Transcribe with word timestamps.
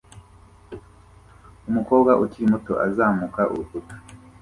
Umukobwa 1.69 2.11
ukiri 2.23 2.45
muto 2.51 2.73
azamuka 2.87 3.41
urukuta 3.51 3.95